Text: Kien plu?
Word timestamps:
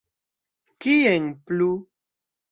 Kien 0.85 1.27
plu? 1.51 1.69